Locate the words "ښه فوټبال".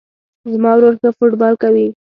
1.01-1.53